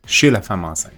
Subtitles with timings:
[0.06, 0.92] chez la femme enceinte.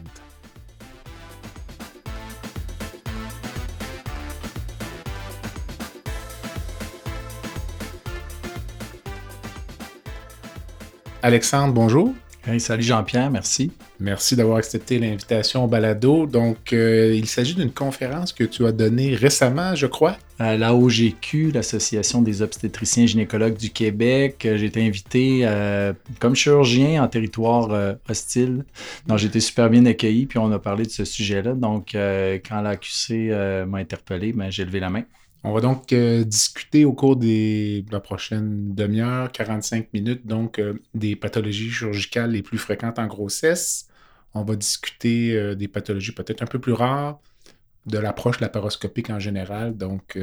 [11.22, 12.12] Alexandre, bonjour.
[12.58, 13.70] salut Jean-Pierre, merci.
[14.00, 16.26] Merci d'avoir accepté l'invitation au balado.
[16.26, 20.16] Donc, euh, il s'agit d'une conférence que tu as donnée récemment, je crois.
[20.38, 24.46] À la OGQ, l'Association des obstétriciens gynécologues du Québec.
[24.46, 28.64] Euh, j'ai été invité euh, comme chirurgien en territoire hostile.
[29.06, 31.54] Donc, j'ai été super bien accueilli, puis on a parlé de ce sujet-là.
[31.54, 35.04] Donc, quand l'AQC m'a interpellé, ben, j'ai levé la main.
[35.44, 40.74] On va donc euh, discuter au cours de la prochaine demi-heure, 45 minutes, donc euh,
[40.94, 43.88] des pathologies chirurgicales les plus fréquentes en grossesse.
[44.34, 47.20] On va discuter euh, des pathologies peut-être un peu plus rares,
[47.88, 49.76] de l'approche laparoscopique en général.
[49.76, 50.16] Donc,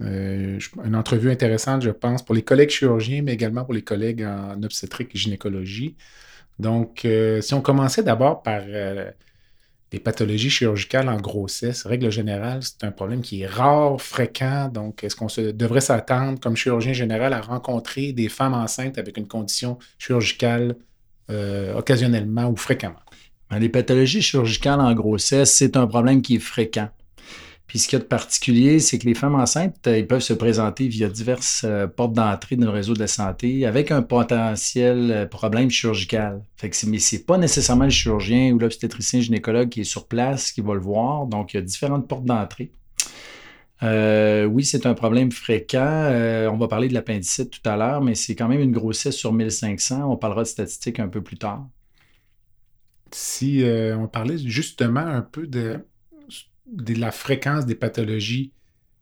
[0.00, 4.62] une entrevue intéressante, je pense, pour les collègues chirurgiens, mais également pour les collègues en
[4.62, 5.96] obstétrique et gynécologie.
[6.58, 7.06] Donc,
[7.40, 8.62] si on commençait d'abord par
[9.92, 14.68] les pathologies chirurgicales en grossesse, règle générale, c'est un problème qui est rare, fréquent.
[14.72, 19.28] Donc, est-ce qu'on devrait s'attendre, comme chirurgien général, à rencontrer des femmes enceintes avec une
[19.28, 20.76] condition chirurgicale
[21.30, 23.00] euh, occasionnellement ou fréquemment?
[23.52, 26.88] Ben, les pathologies chirurgicales en grossesse, c'est un problème qui est fréquent.
[27.66, 30.22] Puis ce qu'il y a de particulier, c'est que les femmes enceintes, euh, ils peuvent
[30.22, 34.00] se présenter via diverses euh, portes d'entrée dans le réseau de la santé avec un
[34.00, 36.42] potentiel euh, problème chirurgical.
[36.86, 40.72] Mais c'est pas nécessairement le chirurgien ou l'obstétricien gynécologue qui est sur place qui va
[40.72, 41.26] le voir.
[41.26, 42.70] Donc, il y a différentes portes d'entrée.
[43.82, 46.48] oui, c'est un problème fréquent.
[46.50, 49.34] on va parler de l'appendicite tout à l'heure, mais c'est quand même une grossesse sur
[49.34, 50.10] 1500.
[50.10, 51.66] On parlera de statistiques un peu plus tard.
[53.12, 53.64] Si
[53.96, 55.80] on parlait justement un peu de,
[56.66, 58.52] la fréquence des pathologies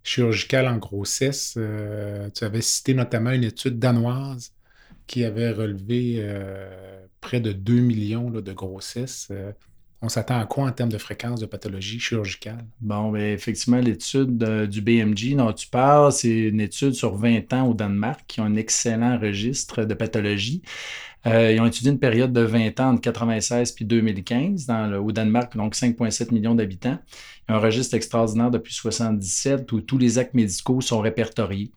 [0.02, 1.54] chirurgicales en grossesse.
[1.56, 4.52] Euh, tu avais cité notamment une étude danoise
[5.06, 9.28] qui avait relevé euh, près de 2 millions de grossesses.
[9.30, 9.52] Euh,
[10.02, 12.64] on s'attend à quoi en termes de fréquence de pathologie chirurgicale?
[12.80, 17.68] Bon, bien, effectivement, l'étude du BMG dont tu parles, c'est une étude sur 20 ans
[17.68, 20.62] au Danemark qui a un excellent registre de pathologie.
[21.26, 24.98] Euh, ils ont étudié une période de 20 ans entre 1996 puis 2015 dans le,
[24.98, 26.98] au Danemark, donc 5,7 millions d'habitants.
[27.48, 31.70] Il y a un registre extraordinaire depuis 1977 où tous les actes médicaux sont répertoriés.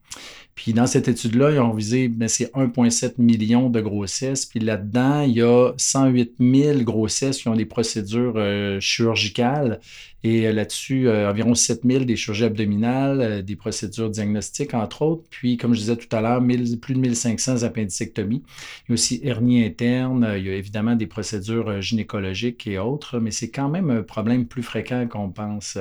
[0.56, 4.46] Puis dans cette étude-là, ils ont visé, ben, c'est 1,7 million de grossesses.
[4.46, 9.80] Puis là-dedans, il y a 108 000 grossesses qui ont des procédures euh, chirurgicales.
[10.24, 15.24] Et euh, là-dessus, euh, environ 7 000 des chirurgies abdominales, des procédures diagnostiques, entre autres.
[15.30, 16.42] Puis, comme je disais tout à l'heure,
[16.82, 18.44] plus de 1500 appendicectomies.
[18.88, 20.34] Il y a aussi hernie interne.
[20.38, 24.46] Il y a évidemment des procédures gynécologiques et autres, mais c'est quand même un problème
[24.48, 25.78] plus fréquent qu'on pense.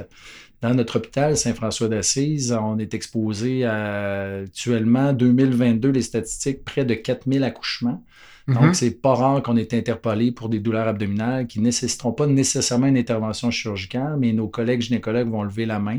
[0.63, 6.95] Dans notre hôpital Saint-François d'Assise, on est exposé à actuellement 2022 les statistiques près de
[6.95, 8.05] 4000 accouchements.
[8.47, 8.75] Donc, ce mhm.
[8.75, 12.87] c'est pas rare qu'on ait interpellé pour des douleurs abdominales qui ne nécessiteront pas nécessairement
[12.87, 15.99] une intervention chirurgicale, mais nos collègues gynécologues vont lever la main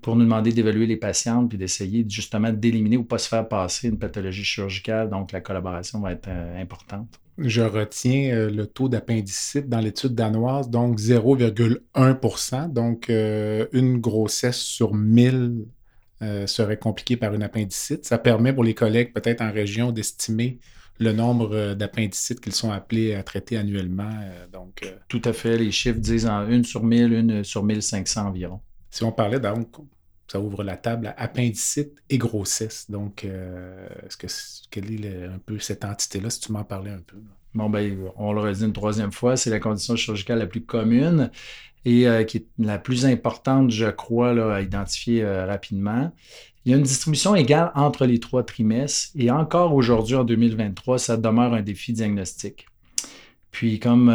[0.00, 3.88] pour nous demander d'évaluer les patientes puis d'essayer justement d'éliminer ou pas se faire passer
[3.88, 5.10] une pathologie chirurgicale.
[5.10, 10.14] Donc, la collaboration va être euh, importante je retiens euh, le taux d'appendicite dans l'étude
[10.14, 15.66] danoise, donc 0,1% Donc, euh, une grossesse sur 1000
[16.22, 18.04] euh, serait compliquée par une appendicite.
[18.04, 20.58] Ça permet pour les collègues, peut-être en région, d'estimer
[20.98, 24.20] le nombre d'appendicites qu'ils sont appelés à traiter annuellement.
[24.52, 25.56] donc, Tout à fait.
[25.56, 28.60] Les chiffres disent en une sur 1000, une sur 1500 environ.
[28.90, 29.68] Si on parlait donc
[30.30, 32.90] ça ouvre la table à appendicite et grossesse.
[32.90, 34.26] Donc, euh, est-ce que
[34.70, 37.16] quelle est un peu cette entité-là, si tu m'en parlais un peu?
[37.54, 41.30] Bon, ben, on le redit une troisième fois, c'est la condition chirurgicale la plus commune.
[41.86, 46.12] et qui est la plus importante, je crois, à identifier rapidement.
[46.64, 50.98] Il y a une distribution égale entre les trois trimestres et encore aujourd'hui, en 2023,
[50.98, 52.66] ça demeure un défi diagnostique.
[53.50, 54.10] Puis, comme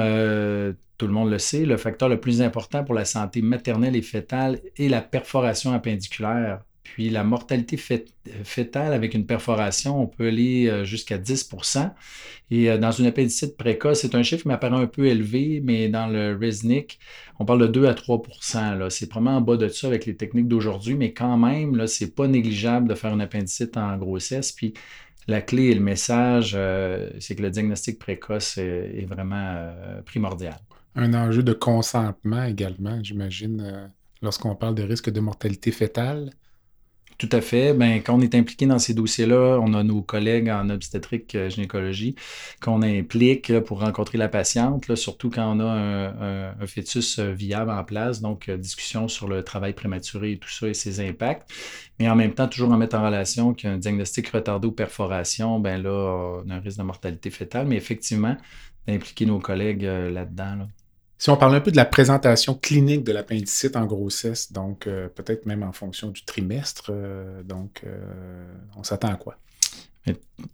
[0.97, 4.01] tout le monde le sait, le facteur le plus important pour la santé maternelle et
[4.01, 6.61] fœtale est la perforation appendiculaire.
[6.83, 11.91] Puis la mortalité fœtale avec une perforation, on peut aller euh, jusqu'à 10%
[12.51, 15.89] Et euh, dans une appendicite précoce, c'est un chiffre qui m'apparaît un peu élevé, mais
[15.89, 16.99] dans le RESNIC,
[17.39, 20.47] on parle de 2 à 3% C'est probablement en bas de ça avec les techniques
[20.47, 24.51] d'aujourd'hui, mais quand même, ce n'est pas négligeable de faire une appendicite en grossesse.
[25.27, 29.73] La clé et le message, euh, c'est que le diagnostic précoce est, vraiment
[30.05, 30.57] primordial.
[30.95, 33.91] Un enjeu de consentement également, j'imagine,
[34.21, 36.31] lorsqu'on parle de risque de mortalité fœtale.
[37.17, 37.73] Tout à fait.
[37.73, 41.49] Ben, quand on est impliqué dans ces dossiers-là, on a nos collègues en obstétrique euh,
[41.49, 42.15] gynécologie
[42.61, 47.83] qu'on implique pour rencontrer la patiente, surtout quand on a un, fœtus euh, viable en
[47.85, 51.49] place, donc euh, discussion sur le travail prématuré et tout ça et ses impacts.
[51.99, 55.81] Mais en même temps, toujours en mettre en relation qu'un diagnostic retardé ou perforation, ben
[55.81, 57.67] là, on a un risque de mortalité fœtale.
[57.67, 58.35] Mais effectivement,
[58.87, 60.55] d'impliquer nos collègues là-dedans.
[60.57, 60.67] Là.
[61.17, 65.07] Si on parle un peu de la présentation clinique de l'appendicite en grossesse, donc euh,
[65.07, 68.45] peut-être même en fonction du trimestre, euh, donc euh,
[68.75, 69.37] on s'attend à quoi?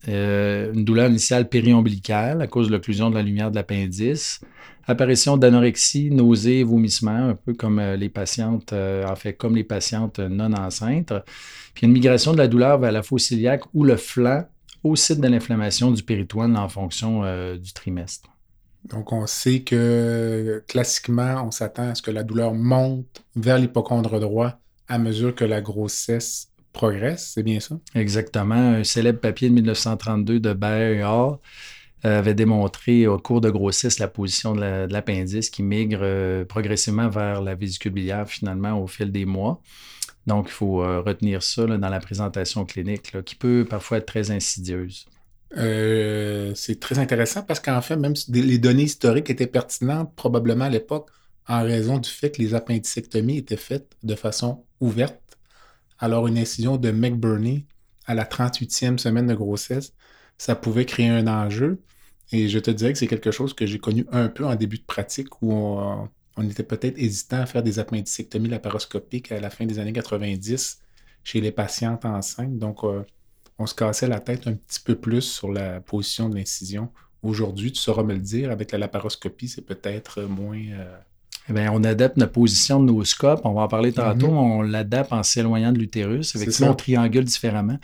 [0.07, 4.39] une douleur initiale périombilicale à cause de l'occlusion de la lumière de l'appendice,
[4.87, 10.53] apparition d'anorexie, nausées, vomissements, un peu comme les patientes, en fait, comme les patientes non
[10.53, 11.11] enceintes,
[11.73, 14.47] puis une migration de la douleur vers la fosse iliaque ou le flanc
[14.85, 17.23] au site de l'inflammation du péritoine en fonction
[17.57, 18.30] du trimestre.
[18.85, 24.19] Donc, on sait que classiquement, on s'attend à ce que la douleur monte vers l'hypochondre
[24.19, 27.79] droit à mesure que la grossesse progresse, c'est bien ça?
[27.95, 28.55] Exactement.
[28.55, 31.37] Un célèbre papier de 1932 de Bayer et Hall
[32.05, 37.09] euh, avait démontré au cours de grossesse la position de l'appendice qui migre euh, progressivement
[37.09, 39.61] vers la vésicule biliaire finalement au fil des mois.
[40.27, 44.31] Donc, il faut euh, retenir ça dans la présentation clinique qui peut parfois être très
[44.31, 45.05] insidieuse.
[45.57, 50.65] Euh, c'est très intéressant parce qu'en fait, même si les données historiques étaient pertinentes probablement
[50.65, 51.09] à l'époque
[51.47, 55.19] en raison du fait que les appendicectomies étaient faites de façon ouverte.
[55.99, 57.65] Alors, une incision de McBurney
[58.05, 59.93] à la 38e semaine de grossesse,
[60.37, 61.81] ça pouvait créer un enjeu.
[62.31, 64.77] Et je te dirais que c'est quelque chose que j'ai connu un peu en début
[64.77, 66.09] de pratique où on,
[66.49, 70.79] était peut-être hésitant à faire des appendicectomies laparoscopiques à la fin des années 90
[71.23, 72.57] chez les patientes enceintes.
[72.57, 73.03] Donc, euh,
[73.61, 76.91] on se cassait la tête un petit peu plus sur la position de l'incision.
[77.21, 80.97] Aujourd'hui, tu sauras me le dire, avec la laparoscopie, c'est peut-être moins, euh,
[81.51, 83.41] eh bien, on adapte notre position de nos scopes.
[83.43, 84.31] On va en parler tantôt.
[84.31, 84.37] Mhm.
[84.37, 86.35] On l'adapte en s'éloignant de l'utérus.
[86.35, 87.77] Effectivement, on triangule différemment.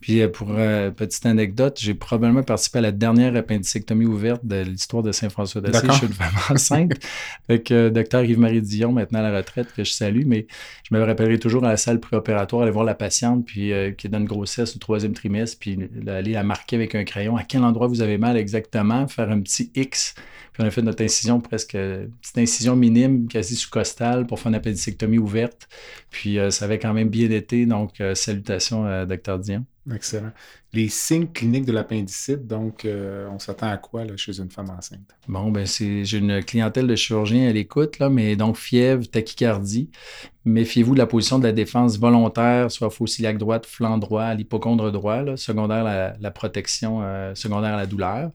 [0.00, 4.62] Puis, euh, pour euh, petite anecdote, j'ai probablement participé à la dernière appendicectomie ouverte de
[4.62, 5.88] l'histoire de Saint-François d'Assise.
[5.92, 6.92] Je suis femme enceinte.
[7.48, 10.24] avec le docteur Yves-Marie Dion, maintenant à la retraite, que je salue.
[10.26, 10.48] Mais
[10.90, 14.08] je me rappellerai toujours à la salle préopératoire, aller voir la patiente, puis euh, qui
[14.08, 15.78] une grossesse au troisième trimestre, puis
[16.08, 17.36] aller la marquer avec un crayon.
[17.36, 19.06] À quel endroit vous avez mal exactement?
[19.06, 20.16] Faire un petit X.
[20.52, 24.56] Puis on a fait notre incision presque, petite incision minime, quasi sous-costale, pour faire une
[24.56, 25.68] appendicectomie ouverte.
[26.10, 27.64] Puis euh, ça avait quand même bien été.
[27.64, 29.38] Donc, euh, salutations à Dr.
[29.38, 29.64] Dion.
[29.92, 30.30] Excellent.
[30.74, 35.00] Les signes cliniques de l'appendicite, donc, euh, on s'attend à quoi chez une femme enceinte?
[35.26, 39.90] Bon, ben c'est j'ai une clientèle de chirurgiens à l'écoute, là, mais donc fièvre, tachycardie.
[40.44, 45.36] Méfiez-vous de la position de la défense volontaire, soit fossiliaque droite, flanc droit, l'hypochondre droit,
[45.36, 47.00] secondaire la, la protection,
[47.34, 48.30] secondaire à la douleur.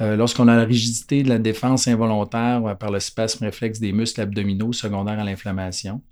[0.00, 3.92] Euh, lorsqu'on a la rigidité de la défense involontaire euh, par le spasme réflexe des
[3.92, 6.02] muscles abdominaux secondaires à l'inflammation.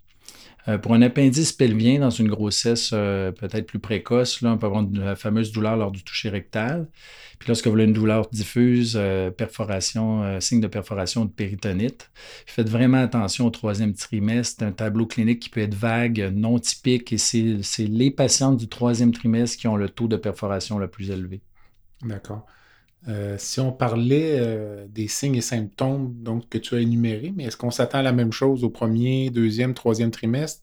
[0.66, 4.85] Euh, pour un appendice pelvien dans une grossesse peut-être plus précoce, là, on peut avoir
[4.92, 6.88] la fameuse douleur lors du toucher rectal.
[7.38, 9.00] Puis lorsque vous avez une douleur diffuse,
[9.37, 12.11] perforation, signe de perforation de péritonite,
[12.47, 14.64] faites vraiment attention au troisième trimestre.
[14.64, 19.12] un tableau clinique qui peut être vague, non typique, et c'est les patientes du troisième
[19.12, 21.40] trimestre qui ont le taux de perforation le plus élevé.
[22.02, 22.45] D'accord.
[23.07, 27.45] Euh, si on parlait euh, des signes et symptômes donc, que tu as énumérés, mais
[27.45, 30.62] est-ce qu'on s'attend à la même chose au premier, deuxième, troisième trimestre?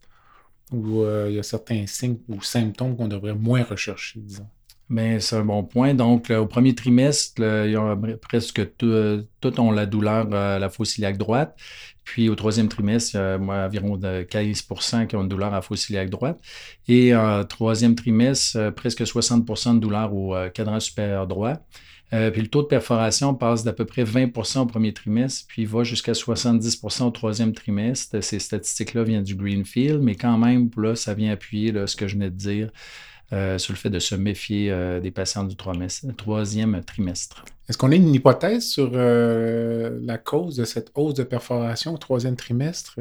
[0.72, 4.48] Ou euh, il y a certains signes ou symptômes qu'on devrait moins rechercher, disons?
[4.90, 5.94] Bien, c'est un bon point.
[5.96, 10.98] Donc, au premier trimestre, il y a presque tout, ont la douleur à la fosse
[10.98, 11.58] iliaque droite.
[12.04, 15.62] Puis au troisième trimestre, il y a environ 15% qui ont une douleur à la
[15.64, 16.40] fosse iliaque droite.
[16.88, 21.56] Et en troisième trimestre, presque 60% de douleur au cadran supérieur droit.
[22.14, 25.66] Euh, puis le taux de perforation passe d'à peu près 20% au premier trimestre, puis
[25.66, 28.22] va jusqu'à 70% au troisième trimestre.
[28.24, 32.14] Ces statistiques-là viennent du Greenfield, mais quand même, là, ça vient appuyer ce que je
[32.14, 32.70] venais de dire.
[33.58, 37.44] sur le fait de se méfier des patients du troisième trimestre.
[37.68, 42.36] Est-ce qu'on a une hypothèse sur la cause de cette hausse de perforation au troisième
[42.36, 43.00] trimestre?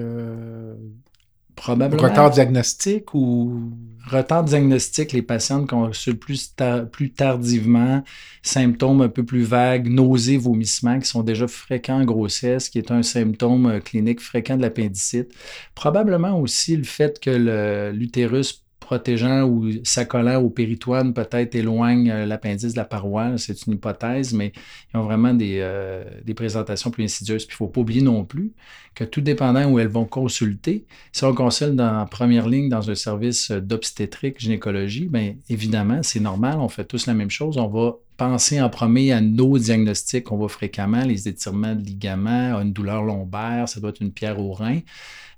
[1.60, 3.72] Retard diagnostique ou.
[4.06, 6.54] Retard diagnostique, les patients consultent plus,
[6.92, 8.02] plus tardivement,
[8.42, 12.90] symptômes un peu plus vagues, nausées, vomissements qui sont déjà fréquents en grossesse, qui est
[12.90, 15.32] un symptôme euh, clinique fréquent de l'appendicite.
[15.74, 18.63] Probablement aussi le fait que l'utérus
[18.94, 23.36] protégeant ou s'accolant au péritoine peut-être éloigne euh, l'appendice de la paroi.
[23.38, 24.52] C'est une hypothèse, mais
[24.92, 27.44] ils ont vraiment des, euh, des présentations plus insidieuses.
[27.44, 28.52] Puis il ne faut pas oublier non plus
[28.94, 32.94] que tout dépendant où elles vont consulter, si on consulte en première ligne dans un
[32.94, 37.58] service d'obstétrique, gynécologie, bien évidemment, c'est normal, on fait tous la même chose.
[37.58, 42.60] On va penser en premier à nos diagnostics qu'on voit fréquemment, les étirements de ligaments,
[42.60, 44.80] une douleur lombaire, ça doit être une pierre au rein.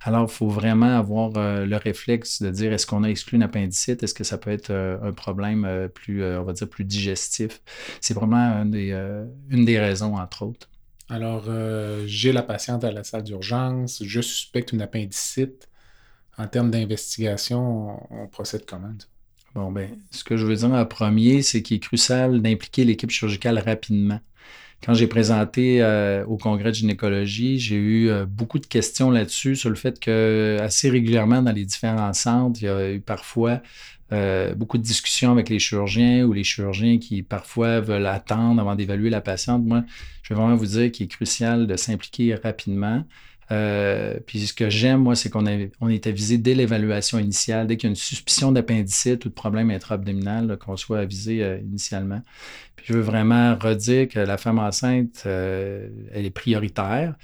[0.02, 3.42] Alors, il faut vraiment avoir euh, le réflexe de dire est-ce qu'on a exclu une
[3.42, 6.84] appendicite, est-ce que ça peut être euh, un problème euh, plus, on va dire, plus
[6.84, 7.60] digestif?
[8.00, 10.68] C'est vraiment une des, raisons, entre autres.
[11.08, 11.44] Alors,
[12.06, 15.68] j'ai la patiente à la salle d'urgence, je suspecte une appendicite.
[16.38, 18.92] En termes d'investigation, on, procède comment?
[19.56, 23.08] Bon, ben, ce que je veux dire en premier, c'est qu'il est crucial d'impliquer l'équipe
[23.08, 24.20] chirurgicale rapidement.
[24.84, 29.56] Quand j'ai présenté euh, au congrès de gynécologie, j'ai eu euh, beaucoup de questions là-dessus
[29.56, 33.62] sur le fait que assez régulièrement dans les différents centres, il y a eu parfois
[34.12, 38.74] euh, beaucoup de discussions avec les chirurgiens ou les chirurgiens qui parfois veulent attendre avant
[38.74, 39.64] d'évaluer la patiente.
[39.64, 39.84] Moi,
[40.22, 43.04] je vais vraiment vous dire qu'il est crucial de s'impliquer rapidement.
[43.52, 45.44] Euh, puis ce que j'aime, moi, c'est qu'on
[45.80, 49.34] on est avisé dès l'évaluation initiale, dès qu'il y a une suspicion d'appendicite ou de
[49.34, 52.22] problème intra-abdominal, qu'on soit avisé euh, initialement.
[52.76, 57.14] Puis je veux vraiment redire que la femme enceinte, euh, elle est prioritaire.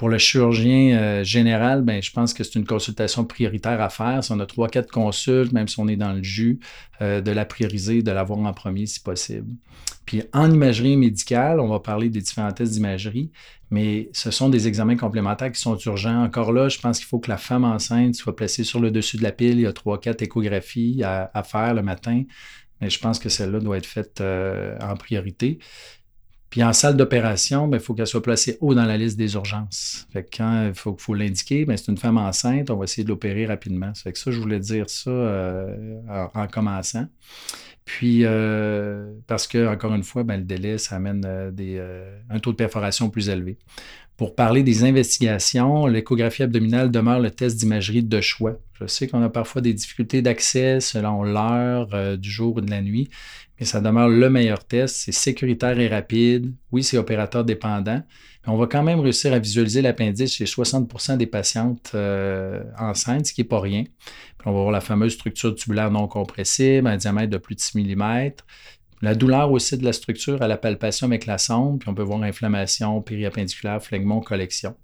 [0.00, 4.24] Pour le chirurgien général, ben, je pense que c'est une consultation prioritaire à faire.
[4.24, 6.58] Si on a trois, quatre consultes, même si on est dans le jus,
[7.02, 9.52] de la prioriser, de l'avoir en premier si possible.
[10.06, 13.30] Puis en imagerie médicale, on va parler des différents tests d'imagerie,
[13.70, 16.24] mais ce sont des examens complémentaires qui sont urgents.
[16.24, 19.18] Encore là, je pense qu'il faut que la femme enceinte soit placée sur le dessus
[19.18, 19.58] de la pile.
[19.58, 22.24] Il y a trois, quatre échographies à, faire le matin,
[22.80, 25.58] mais je pense que celle-là doit être faite euh, en priorité.
[26.50, 29.34] Puis en salle d'opération, il ben, faut qu'elle soit placée haut dans la liste des
[29.34, 30.08] urgences.
[30.12, 33.08] Fait quand il faut, faut l'indiquer, ben, c'est une femme enceinte, on va essayer de
[33.08, 33.92] l'opérer rapidement.
[33.94, 36.00] Fait que ça, je voulais dire ça euh,
[36.34, 37.06] en, commençant.
[37.84, 42.38] Puis, euh, parce que, encore une fois, ben, le délai, ça amène euh, euh, un
[42.38, 43.56] taux de perforation plus élevé.
[44.16, 48.58] Pour parler des investigations, l'échographie abdominale demeure le test d'imagerie de choix.
[48.74, 52.82] Je sais qu'on a parfois des difficultés d'accès selon l'heure du jour ou de la
[52.82, 53.08] nuit,
[53.60, 54.96] mais ça demeure le meilleur test.
[54.96, 56.54] C'est sécuritaire et rapide.
[56.72, 58.02] Oui, c'est opérateur dépendant,
[58.46, 63.26] mais on va quand même réussir à visualiser l'appendice chez 60% des patientes euh, enceintes,
[63.26, 63.84] ce qui n'est pas rien.
[64.46, 67.76] On va voir la fameuse structure tubulaire non compressible, un diamètre de plus de 6
[67.76, 68.30] mm.
[69.02, 72.02] La douleur aussi de la structure à la palpation avec la sonde, puis on peut
[72.02, 74.74] voir inflammation périappendiculaire, phlegmon, collection.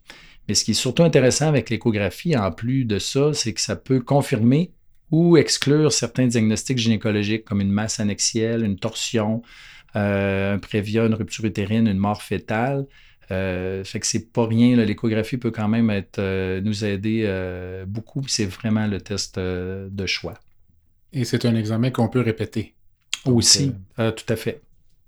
[0.49, 3.75] Mais ce qui est surtout intéressant avec l'échographie, en plus de ça, c'est que ça
[3.75, 4.73] peut confirmer
[5.11, 9.43] ou exclure certains diagnostics gynécologiques comme une masse annexielle, une torsion,
[9.95, 12.87] euh, un prévia, une rupture utérine, une mort fétale.
[13.31, 14.77] Euh, fait que c'est pas rien.
[14.77, 18.23] L'échographie peut quand même être, euh, nous aider euh, beaucoup.
[18.29, 20.35] C'est vraiment le test de choix.
[21.13, 22.75] Et c'est un examen qu'on peut répéter.
[23.25, 24.63] Aussi, tout à fait.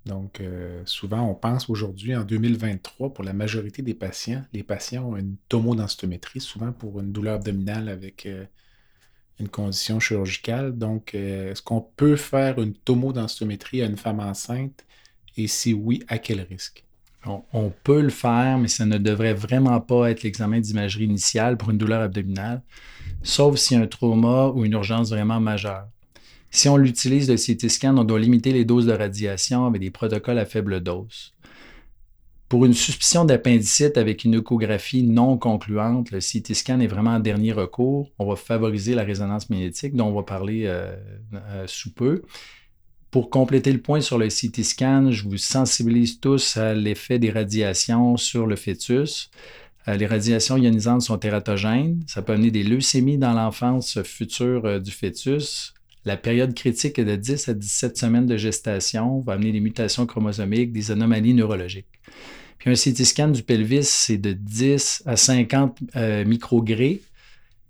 [0.05, 0.43] Donc,
[0.87, 5.37] souvent, on pense aujourd'hui, en 2023, pour la majorité des patients, les patients ont une
[5.49, 8.27] tomodensitométrie, souvent pour une douleur abdominale avec
[9.41, 10.77] une condition chirurgicale.
[10.77, 14.85] Donc, euh, est-ce qu'on peut faire une tomodensitométrie à une femme enceinte?
[15.37, 16.85] Et si oui, à quel risque?
[17.53, 21.71] On, peut le faire, mais ça ne devrait vraiment pas être l'examen d'imagerie initiale pour
[21.71, 22.63] une douleur abdominale,
[23.23, 25.89] sauf s'il y a un trauma ou une urgence vraiment majeure.
[26.51, 29.91] Si on l'utilise, le CT scan, on doit limiter les doses de radiation avec des
[29.91, 31.35] protocoles à faible dose.
[32.49, 37.21] Pour une suspicion d'appendicite avec une échographie non concluante, le CT scan est vraiment un
[37.21, 38.11] dernier recours.
[38.19, 40.97] On va favoriser la résonance magnétique, dont on va parler euh,
[41.35, 42.23] euh, sous peu.
[43.11, 47.31] Pour compléter le point sur le CT scan, je vous sensibilise tous à l'effet des
[47.31, 49.31] radiations sur le fœtus.
[49.87, 52.03] Euh, les radiations ionisantes sont tératogènes.
[52.07, 55.75] Ça peut amener des leucémies dans l'enfance future du fœtus.
[56.07, 60.07] La période critique est de 10 à 17 semaines de gestation, va amener des mutations
[60.07, 62.01] chromosomiques, des anomalies neurologiques.
[62.59, 67.03] Puis un CT scan du pelvis, c'est de 10 à 50 euh, microgrés.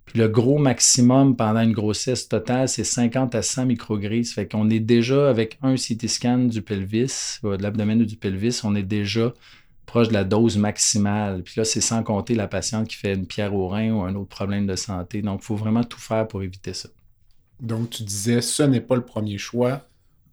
[0.05, 4.23] Puis le gros maximum pendant une grossesse totale, c'est 50 à 100 microgrés.
[4.23, 8.15] Ça fait qu'on est déjà avec un CT scan du pelvis, de l'abdomen ou du
[8.15, 9.33] pelvis, on est déjà
[9.89, 11.43] proche de la dose maximale.
[11.43, 14.15] Puis là, c'est sans compter la patiente qui fait une pierre au rein ou un
[14.15, 15.21] autre problème de santé.
[15.21, 16.89] Donc, il faut vraiment tout faire pour éviter ça.
[17.59, 19.81] Donc, tu disais, ce n'est pas le premier choix.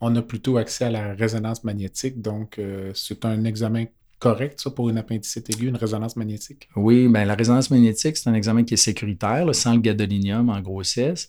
[0.01, 2.21] On a plutôt accès à la résonance magnétique.
[2.21, 3.87] Donc, euh, c'est un examen
[4.18, 6.68] correct, ça, pour une appendicite aiguë, une résonance magnétique?
[6.76, 10.61] Oui, bien, la résonance magnétique, c'est un examen qui est sécuritaire, sans le gadolinium en
[10.61, 11.28] grossesse.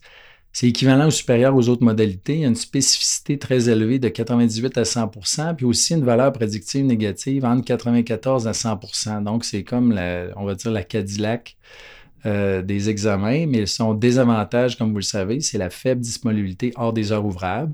[0.53, 2.33] C'est équivalent ou supérieur aux autres modalités.
[2.33, 6.33] Il y a une spécificité très élevée de 98 à 100% puis aussi une valeur
[6.33, 11.57] prédictive négative entre 94 à 100% Donc, c'est comme, la, on va dire, la Cadillac
[12.25, 16.91] euh, des examens, mais son désavantage, comme vous le savez, c'est la faible disponibilité hors
[16.91, 17.73] des heures ouvrables,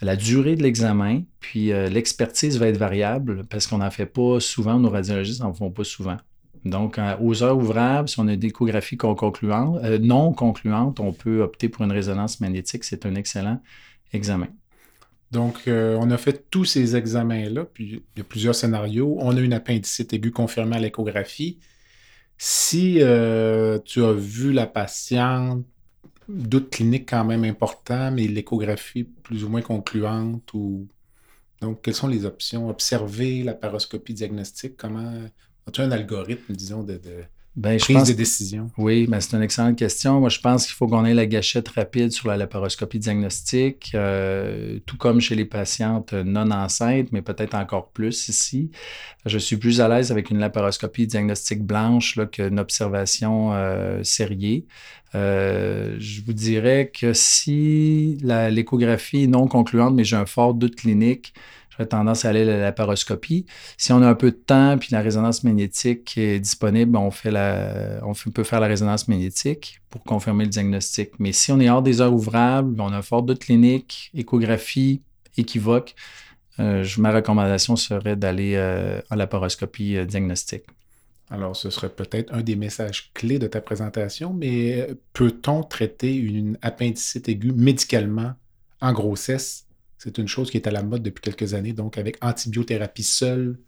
[0.00, 4.40] la durée de l'examen, puis euh, l'expertise va être variable parce qu'on n'en fait pas
[4.40, 6.16] souvent, nos radiologistes n'en font pas souvent.
[6.64, 11.68] Donc, aux heures ouvrables, si on a une échographie euh, non concluante, on peut opter
[11.68, 12.82] pour une résonance magnétique.
[12.82, 13.62] C'est un excellent
[14.12, 14.48] examen.
[15.30, 19.16] Donc, on a fait tous ces examens-là, puis il y a plusieurs scénarios.
[19.20, 21.58] On a une appendicite aiguë confirmée à l'échographie.
[22.38, 25.64] Si euh, tu as vu la patiente,
[26.28, 30.88] doute clinique quand même important, mais l'échographie plus ou moins concluante ou
[31.60, 32.68] donc quelles sont les options?
[32.68, 35.12] Observer la paroscopie diagnostique, comment
[35.66, 37.00] as-tu un algorithme, disons, de,
[37.56, 38.70] ben, prise de décision?
[38.76, 40.20] Oui, ben, c'est une excellente question.
[40.20, 44.78] Moi, je pense qu'il faut qu'on ait la gâchette rapide sur la laparoscopie diagnostique, euh,
[44.84, 48.70] tout comme chez les patientes non enceintes, mais peut-être encore plus ici.
[49.24, 54.02] Je suis plus à l'aise avec une laparoscopie diagnostique blanche qu'une observation euh.
[55.14, 60.76] Euh, je vous dirais que si l'échographie est non concluante, mais j'ai un fort doute
[60.76, 61.32] clinique,
[61.84, 63.44] tendance à aller à la laparoscopie.
[63.76, 67.32] Si on a un peu de temps puis la résonance magnétique est disponible, on, fait
[68.02, 71.10] on peut faire la résonance magnétique pour confirmer le diagnostic.
[71.18, 75.02] Mais si on est hors des heures ouvrables, on a fort doute clinique, échographie
[75.36, 75.94] équivoque,
[76.58, 80.64] euh, ma recommandation serait d'aller euh, à la laparoscopie euh, diagnostique.
[81.28, 86.56] Alors, ce serait peut-être un des messages clés de ta présentation, mais peut-on traiter une
[86.62, 88.34] appendicite aiguë médicalement
[88.80, 89.65] en grossesse
[90.06, 93.58] c'est une chose qui est à la mode depuis quelques années, donc avec antibiothérapie seule,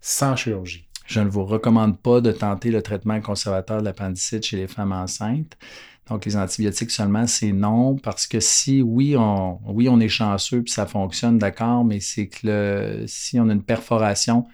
[0.00, 0.88] sans chirurgie.
[1.06, 4.90] Je ne vous recommande pas de tenter le traitement conservateur de l'appendicite chez les femmes
[4.90, 5.56] enceintes.
[6.08, 10.62] Donc, les antibiotiques seulement, c'est non, parce que si, oui, on, oui, on est chanceux
[10.62, 14.48] puis ça fonctionne, d'accord, mais c'est que si on a une perforation,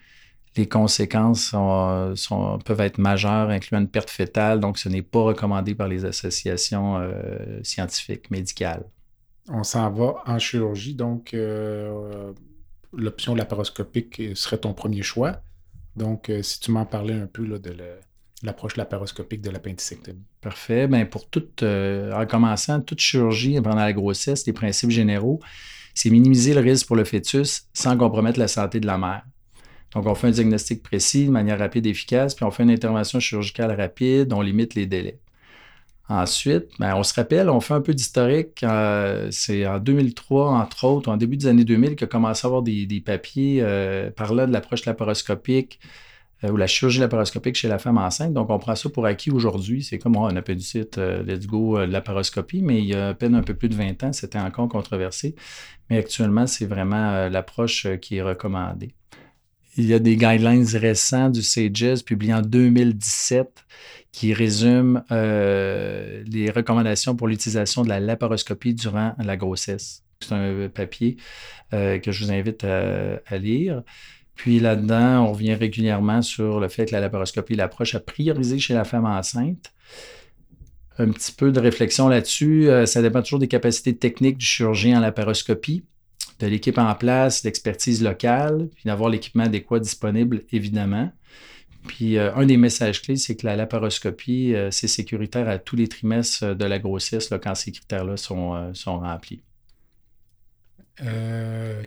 [0.56, 5.88] les conséquences peuvent être majeures, incluant une perte fétale, donc ce n'est pas recommandé par
[5.88, 8.84] les associations euh, scientifiques médicales
[9.50, 12.32] on s'en va en chirurgie, donc euh,
[12.92, 15.42] l'option laparoscopique serait ton premier choix.
[15.96, 17.74] Donc, euh, si tu m'en parlais un peu de
[18.42, 20.24] l'approche laparoscopique de l'appendicectomie.
[20.40, 20.86] Parfait.
[20.86, 25.40] Bien, pour toute, euh, en commençant, toute chirurgie pendant la grossesse, les principes généraux,
[25.94, 29.24] c'est minimiser le risque pour le fœtus sans compromettre la santé de la mère.
[29.94, 32.70] Donc, on fait un diagnostic précis de manière rapide et efficace, puis on fait une
[32.70, 35.18] intervention chirurgicale rapide, on limite les délais.
[36.10, 38.64] Ensuite, ben, on se rappelle, on fait un peu d'historique.
[38.64, 42.62] Euh, c'est en 2003, entre autres, en début des années 2000, a commencé à avoir
[42.62, 45.78] des, papiers euh, parlant de l'approche laparoscopique
[46.42, 48.32] euh, ou la chirurgie laparoscopique chez la femme enceinte.
[48.32, 49.84] Donc, on prend ça pour acquis aujourd'hui.
[49.84, 52.60] C'est comme oh, un appendicite, let's go, laparoscopie.
[52.60, 55.36] Mais il y a à peine un peu plus de 20 ans, c'était encore controversé.
[55.90, 58.96] Mais actuellement, c'est vraiment l'approche qui est recommandée.
[59.80, 63.64] Il y a des guidelines récents du SAGES publiés en 2017
[64.12, 70.02] qui résument euh, les recommandations pour l'utilisation de la laparoscopie durant la grossesse.
[70.20, 71.16] C'est un papier
[71.72, 73.82] euh, que je vous invite à, lire.
[74.34, 78.58] Puis là-dedans, on revient régulièrement sur le fait que la laparoscopie est l'approche à prioriser
[78.58, 79.72] chez la femme enceinte.
[80.98, 82.68] Un petit peu de réflexion là-dessus.
[82.68, 85.84] Euh, ça dépend toujours des capacités techniques du chirurgien en laparoscopie
[86.40, 91.12] de l'équipe en place, d'expertise locale, puis d'avoir l'équipement adéquat disponible, évidemment.
[91.86, 95.76] Puis euh, un des messages clés, c'est que la laparoscopie, euh, c'est sécuritaire à tous
[95.76, 99.42] les trimestres de la grossesse quand ces critères-là sont, euh, sont, remplis.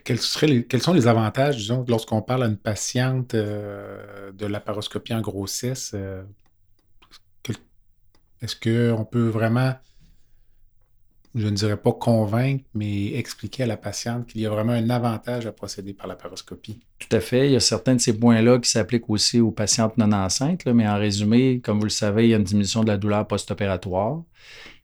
[0.04, 5.22] quels, seraient quels, sont les avantages, disons, lorsqu'on parle à une patiente de laparoscopie en
[5.22, 5.96] grossesse?
[8.42, 9.74] Est-ce qu'on peut vraiment
[11.36, 14.90] je ne dirais pas convaincre, mais expliquer à la patiente qu'il y a vraiment un
[14.90, 16.80] avantage à procéder par la paroscopie.
[17.00, 17.48] Tout à fait.
[17.48, 20.88] Il y a certains de ces points-là qui s'appliquent aussi aux patientes non enceintes, mais
[20.88, 24.22] en résumé, comme vous le savez, il y a une diminution de la douleur post-opératoire.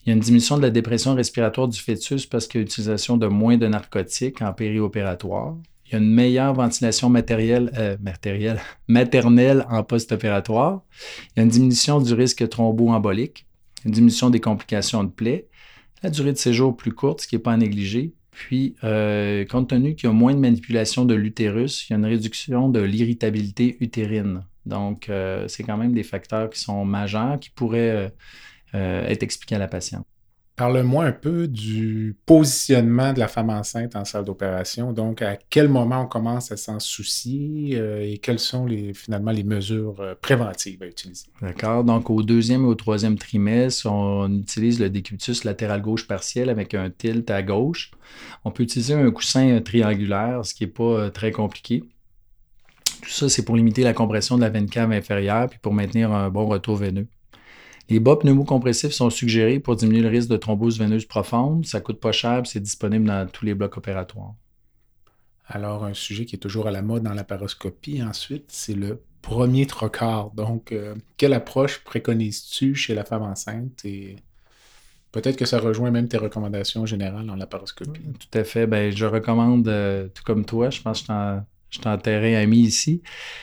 [0.06, 2.66] Il y a une diminution de la dépression respiratoire du fœtus parce qu'il y a
[2.66, 5.56] l'utilisation de moins de narcotiques en périopératoire.
[5.86, 10.82] Il y a une meilleure ventilation matérielle, euh, matérielle, maternelle en post-opératoire.
[11.28, 13.46] Il y a une diminution du risque thromboembolique,
[13.86, 15.48] une diminution des complications de plaie
[16.04, 18.14] la durée de séjour plus courte, ce qui n'est pas à négliger.
[18.32, 21.98] Puis, euh, compte tenu qu'il y a moins de manipulation de l'utérus, il y a
[21.98, 24.46] une réduction de l'irritabilité utérine.
[24.66, 28.14] Donc, euh, c'est quand même des facteurs qui sont majeurs qui pourraient
[28.76, 30.06] euh, être expliqués à la patiente.
[30.60, 34.92] Parle-moi un peu du positionnement de la femme enceinte en salle d'opération.
[34.92, 39.46] Donc, à quel moment on commence à s'en soucier euh, et quelles sont finalement les
[39.46, 41.28] mesures euh, préventives à utiliser?
[41.42, 41.86] D'accord.
[41.86, 46.74] Donc, au deuxième et au troisième trimestre, on utilise le décubitus latéral gauche partiel avec
[46.74, 47.92] un tilt à gauche.
[48.44, 51.86] On peut utiliser un coussin triangulaire, ce qui n'est pas euh, très compliqué.
[53.02, 56.12] Tout ça, c'est pour limiter la compression de la veine cave inférieure puis pour maintenir
[56.12, 57.08] un bon retour veineux.
[57.90, 61.66] Les bas pneumocompressifs sont suggérés pour diminuer le risque de thrombose veineuse profonde.
[61.66, 64.36] Ça coûte pas cher, c'est disponible dans tous les blocs opératoires.
[65.48, 69.02] Alors, un sujet qui est toujours à la mode dans la paroscopie, ensuite, c'est le
[69.24, 70.30] premier trocard.
[70.32, 73.84] Donc, euh, quelle approche préconises-tu chez la femme enceinte?
[73.84, 74.18] Et
[75.12, 78.02] peut-être que ça rejoint même tes recommandations générales dans la paroscopie?
[78.20, 78.68] Tout à fait.
[78.68, 81.14] Ben, je recommande, euh, tout comme toi, je pense que
[81.72, 83.02] je t'en terrain ami ici,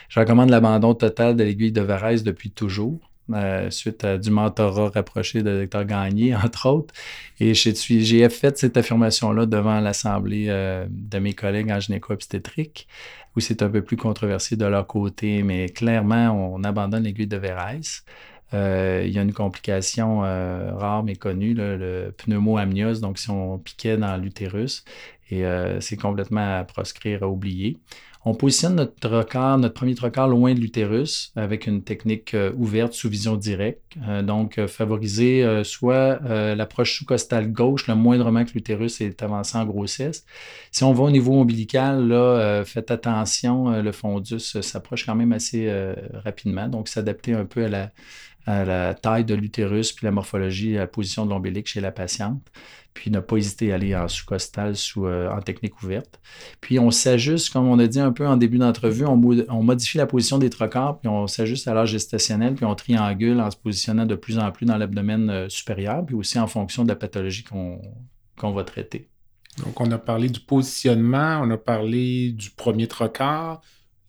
[0.09, 3.00] je recommande l'abandon total de l'aiguille de Varese depuis toujours.
[3.32, 6.94] Euh, suite à du mentorat rapproché de Dr Gagné, entre autres.
[7.40, 12.86] Et j'ai fait cette affirmation-là devant l'Assemblée euh, de mes collègues en gynéco-obstétrique,
[13.34, 17.36] où c'est un peu plus controversé de leur côté, mais clairement, on abandonne l'aiguille de
[17.36, 18.04] Verès.
[18.54, 23.96] Euh, il y a une complication rare mais connue, le pneumoamniose, donc si on piquait
[23.96, 24.84] dans l'utérus,
[25.30, 25.44] et
[25.80, 27.78] c'est complètement à proscrire, à oublier.
[28.28, 32.92] On positionne notre trocard, notre premier trocard loin de l'utérus avec une technique euh, ouverte
[32.92, 33.82] sous vision directe.
[34.08, 36.18] Euh, donc, euh, favoriser soit
[36.56, 40.26] l'approche sous-costale gauche, le moindrement que l'utérus est avancé en grossesse.
[40.72, 45.72] Si on va au niveau ombilical, là, faites attention, le fondus s'approche quand même assez
[46.12, 46.68] rapidement.
[46.68, 47.92] Donc, s'adapter un peu à la,
[48.46, 52.50] à la taille de l'utérus, puis la morphologie, la position de l'ombilic chez la patiente
[52.96, 56.18] puis ne pas hésiter à aller en sous-costal, sous, euh, en technique ouverte.
[56.61, 59.16] Puis on s'ajuste, comme on a dit un peu en début d'entrevue, on,
[59.62, 63.50] modifie la position des trocars, puis on s'ajuste à l'âge gestationnel, puis on triangule en
[63.50, 66.88] se positionnant de plus en plus dans l'abdomen euh, supérieur, puis aussi en fonction de
[66.88, 69.09] la pathologie qu'on va traiter.
[69.62, 73.61] Donc, on a parlé du positionnement, on a parlé du premier trocar,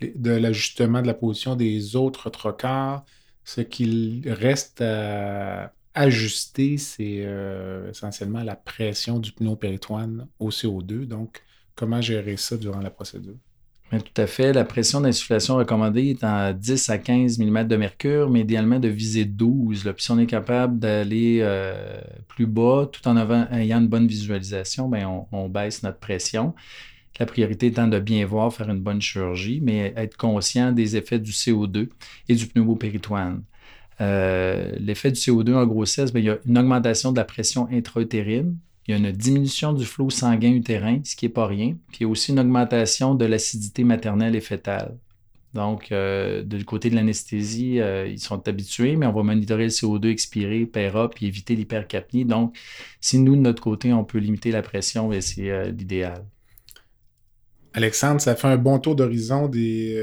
[0.01, 3.03] de l'ajustement de la position des autres trocars.
[3.47, 11.05] Ce qu'il reste à ajuster, c'est euh, essentiellement la pression du pneu péritoine au CO2.
[11.05, 11.41] Donc,
[11.73, 13.35] comment gérer ça durant la procédure?
[13.89, 14.51] tout à fait.
[14.51, 18.89] La pression d'insufflation recommandée est en 10 à 15 mm de mercure, mais idéalement de
[18.89, 19.93] viser 12.
[19.95, 23.15] Puis si on est capable d'aller euh, plus bas tout en
[23.53, 26.53] ayant une bonne visualisation, bien, on, on, baisse notre pression.
[27.19, 31.19] La priorité étant de bien voir, faire une bonne chirurgie, mais être conscient des effets
[31.19, 31.89] du CO2
[32.29, 33.43] et du pneumopéritoine.
[33.99, 37.67] Euh, l'effet du CO2 en grossesse, ben, il y a une augmentation de la pression
[37.71, 41.75] intra-utérine, il y a une diminution du flot sanguin utérin, ce qui n'est pas rien,
[41.89, 44.95] puis il y a aussi une augmentation de l'acidité maternelle et fétale.
[45.53, 49.69] Donc, euh, du côté de l'anesthésie, euh, ils sont habitués, mais on va monitorer le
[49.69, 52.25] CO2 expiré, PERA, puis éviter l'hypercapnie.
[52.25, 52.55] Donc,
[53.01, 56.23] si nous, de notre côté, on peut limiter la pression, ben, c'est l'idéal.
[57.77, 59.95] Alexandre, ça fait un bon tour d'horizon des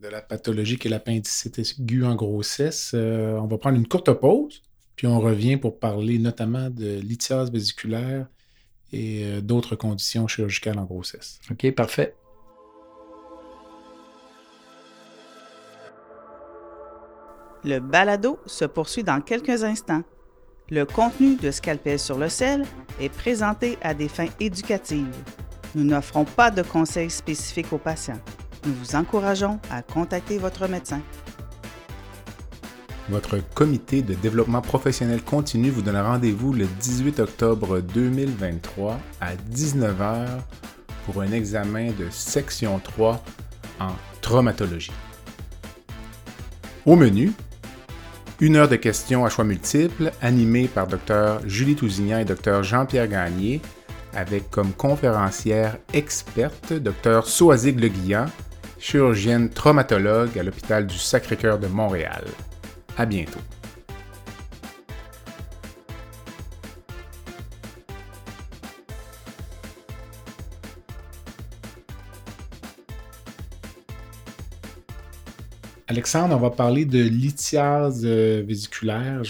[0.00, 2.92] de la pathologie qui est l'appendicite aiguë en grossesse.
[2.94, 4.62] Euh, on va prendre une courte pause,
[4.96, 8.26] puis on revient pour parler notamment de lithiase vésiculaire
[8.92, 11.40] et euh, d'autres conditions chirurgicales en grossesse.
[11.50, 12.14] OK, parfait.
[17.62, 20.02] Le balado se poursuit dans quelques instants.
[20.70, 22.64] Le contenu de Scalpel sur le sel
[23.00, 25.14] est présenté à des fins éducatives.
[25.74, 28.20] Nous n'offrons pas de conseils spécifiques aux patients.
[28.66, 31.00] Nous vous encourageons à contacter votre médecin.
[33.08, 40.26] Votre comité de développement professionnel continu vous donne rendez-vous le 18 octobre 2023 à 19h
[41.06, 43.22] pour un examen de section 3
[43.80, 43.88] en
[44.20, 44.92] traumatologie.
[46.86, 47.32] Au menu,
[48.40, 53.08] une heure de questions à choix multiples animée par Dr Julie Tousignan et Dr Jean-Pierre
[53.08, 53.60] Gagné
[54.14, 58.26] avec comme conférencière experte Dr Soazig Leguillan
[58.78, 62.24] chirurgienne traumatologue à l'hôpital du Sacré-Cœur de Montréal.
[62.96, 63.40] À bientôt.
[75.90, 79.22] Alexandre, on va parler de lithiase euh, vésiculaire.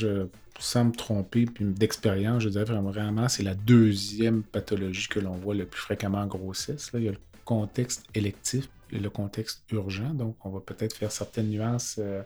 [0.60, 5.54] Sans me tromper, puis d'expérience, je dirais vraiment, c'est la deuxième pathologie que l'on voit
[5.54, 6.92] le plus fréquemment en grossesse.
[6.92, 7.00] Là.
[7.00, 10.14] Il y a le contexte électif, le contexte urgent.
[10.14, 12.22] Donc, on va peut-être faire certaines nuances euh,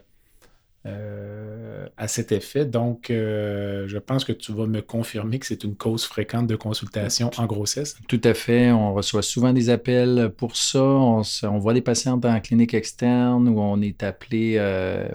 [0.85, 2.65] euh, à cet effet.
[2.65, 6.55] Donc, euh, je pense que tu vas me confirmer que c'est une cause fréquente de
[6.55, 7.97] consultation en grossesse.
[8.07, 8.71] Tout à fait.
[8.71, 10.81] On reçoit souvent des appels pour ça.
[10.81, 11.23] On,
[11.59, 14.59] voit des patients dans la clinique externe où on est appelé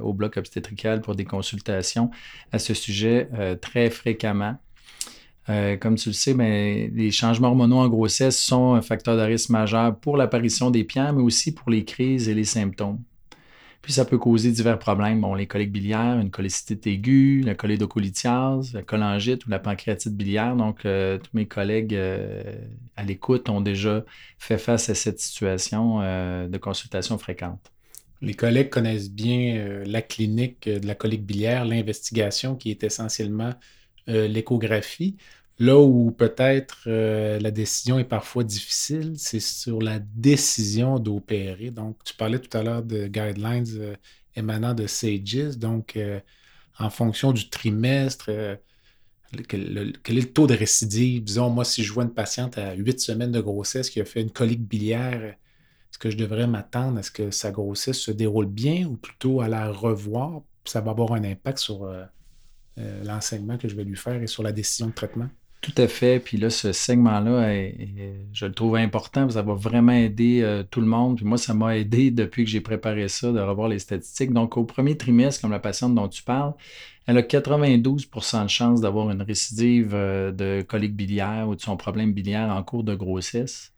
[0.00, 2.10] au bloc obstétrical pour des consultations
[2.52, 3.28] à ce sujet
[3.60, 4.56] très fréquemment.
[5.50, 9.22] Euh, comme tu le sais, ben, les changements hormonaux en grossesse sont un facteur de
[9.22, 13.00] risque majeur pour l'apparition des pierres, mais aussi pour les crises et les symptômes.
[13.82, 18.74] Puis ça peut causer divers problèmes, bon, les coliques biliaires, une cholécystite aiguë, la cholédocolithiase,
[18.74, 20.54] la cholangite ou la pancréatite biliaire.
[20.54, 22.42] Donc, euh, tous mes collègues euh,
[22.96, 24.04] à l'écoute ont déjà
[24.38, 27.72] fait face à cette situation euh, de consultation fréquente.
[28.20, 33.54] Les collègues connaissent bien la clinique de la colique biliaire, l'investigation qui est essentiellement
[34.06, 35.16] l'échographie.
[35.60, 41.70] Là où peut-être euh, la décision est parfois difficile, c'est sur la décision d'opérer.
[41.70, 43.94] Donc, tu parlais tout à l'heure de guidelines euh,
[44.36, 45.58] émanant de SAGES.
[45.58, 46.18] Donc, euh,
[46.78, 48.30] en fonction du trimestre,
[49.48, 51.24] quel, est le taux de récidive?
[51.24, 54.22] Disons, moi, si je vois une patiente à huit semaines de grossesse qui a fait
[54.22, 58.46] une colique biliaire, est-ce que je devrais m'attendre à ce que sa grossesse se déroule
[58.46, 60.42] bien ou plutôt à la revoir?
[60.64, 61.86] Ça va avoir un impact sur
[62.76, 65.28] l'enseignement que je vais lui faire et sur la décision de traitement?
[65.60, 66.20] Tout à fait.
[66.20, 67.70] Puis là, ce segment-là,
[68.32, 71.16] je le trouve important ça va vraiment aider euh, tout le monde.
[71.16, 74.32] Puis moi, ça m'a aidé depuis que j'ai préparé ça, de revoir les statistiques.
[74.32, 76.54] Donc, au premier trimestre, comme la patiente dont tu parles,
[77.06, 81.76] elle a 92% de chance d'avoir une récidive euh, de colique biliaire ou de son
[81.76, 83.72] problème biliaire en cours de grossesse.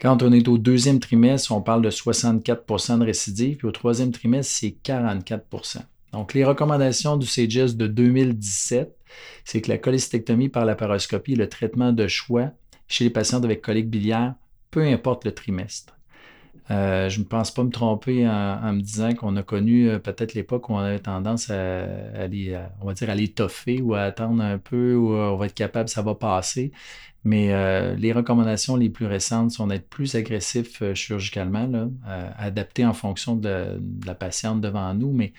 [0.00, 4.10] Quand on est au deuxième trimestre, on parle de 64% de récidive, puis au troisième
[4.10, 5.78] trimestre, c'est 44%
[6.12, 8.96] Donc, les recommandations du CGS de 2017,
[9.44, 12.50] c'est que la cholécystectomie par la paroscopie est le traitement de choix
[12.88, 14.34] chez les patients avec colique biliaire,
[14.70, 15.94] peu importe le trimestre.
[16.70, 20.32] Euh, je ne pense pas me tromper en, me disant qu'on a connu euh, peut-être
[20.32, 24.58] l'époque où on avait tendance à, aller, on va à l'étoffer ou à attendre un
[24.58, 26.72] peu, où on va être capable, ça va passer.
[27.24, 31.88] Mais euh, les recommandations les plus récentes sont d'être plus agressifs chirurgicalement, là,
[32.36, 35.12] adaptés en fonction de, de, la patiente devant nous.
[35.12, 35.32] Mais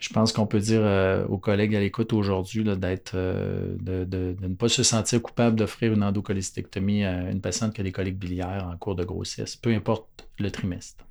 [0.00, 4.54] je pense qu'on peut dire euh, aux collègues à l'écoute aujourd'hui d'être, euh, de, ne
[4.54, 8.68] pas se sentir coupable d'offrir une endocolistectomie à une patiente qui a des coliques biliaires
[8.70, 11.04] en cours de grossesse, peu importe le trimestre.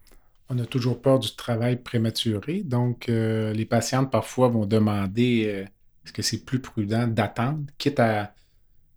[0.49, 5.65] On a toujours peur du travail prématuré, donc euh, les patientes parfois vont demander
[6.05, 8.33] est-ce que c'est plus prudent d'attendre, quitte à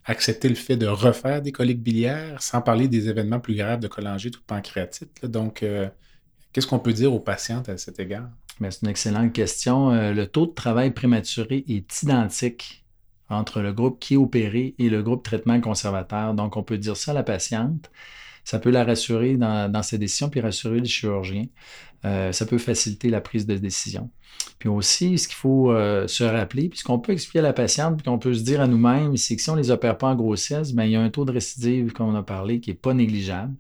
[0.05, 3.89] accepter le fait de refaire des coliques biliaires, sans parler des événements plus graves de
[3.89, 5.25] cholangite ou de pancréatite.
[5.25, 5.65] Donc,
[6.53, 8.29] qu'est-ce qu'on peut dire aux patientes à cet égard?
[8.61, 9.91] C'est une excellente question.
[9.91, 12.85] Euh, le taux de travail prématuré est identique
[13.29, 16.35] entre le groupe qui est opéré et le groupe traitement conservateur.
[16.35, 17.91] Donc, on peut dire ça à la patiente.
[18.45, 21.47] Ça peut la rassurer dans, ses décisions, puis rassurer le chirurgien.
[22.05, 24.11] Euh, ça peut faciliter la prise de décision.
[24.61, 27.53] Puis aussi, ce qu'il faut euh, se rappeler, puis ce qu'on peut expliquer à la
[27.53, 29.99] patiente, puis qu'on peut se dire à nous-mêmes, c'est que si on ne les opère
[29.99, 32.61] pas en grossesse, bien, il y a un taux de récidive, comme on a parlé,
[32.61, 33.55] qui n'est pas négligeable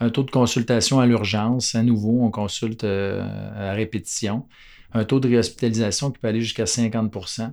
[0.00, 1.74] un taux de consultation à l'urgence.
[1.74, 3.22] À nouveau, on consulte euh,
[3.54, 4.46] à répétition.
[4.92, 7.52] Un taux de réhospitalisation qui peut aller jusqu'à 50%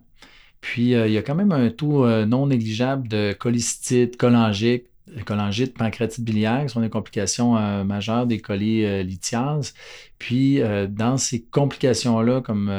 [0.62, 4.86] Puis, euh, il y a quand même un taux euh, non négligeable de cholestite, cholangite,
[5.25, 7.53] cholangite, pancréatite biliaire, qui sont des complications
[7.86, 9.73] majeures des cholélithiases.
[10.19, 12.69] Puis, dans ces complications-là, comme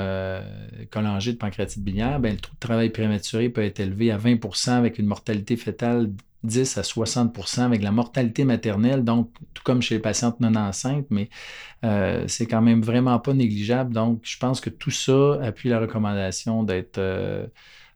[0.91, 4.99] cholangite, pancréatite biliaire, ben, le taux de travail prématuré peut être élevé à 20% avec
[4.99, 6.11] une mortalité fétale
[6.45, 11.07] 10 à 60% avec la mortalité maternelle, donc tout comme chez les patientes non enceintes,
[11.11, 11.29] mais
[11.85, 13.93] euh, c'est quand même vraiment pas négligeable.
[13.93, 17.47] Donc, je pense que tout ça appuie la recommandation euh,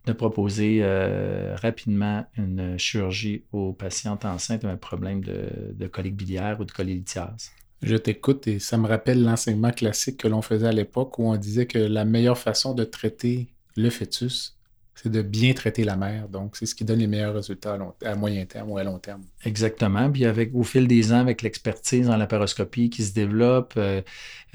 [0.07, 6.17] de proposer euh, rapidement une chirurgie aux patientes enceintes avec un problème de, de colique
[6.17, 7.53] biliaire ou de cholélithiase.
[7.83, 11.37] Je t'écoute et ça me rappelle l'enseignement classique que l'on faisait à l'époque où on
[11.37, 14.57] disait que la meilleure façon de traiter le fœtus,
[15.03, 16.29] c'est de bien traiter la mère.
[16.29, 19.23] Donc, c'est ce qui donne les meilleurs résultats à, moyen terme ou à long terme.
[19.45, 20.11] Exactement.
[20.11, 24.01] Puis avec, au fil des ans, avec l'expertise en laparoscopie qui se développe, euh,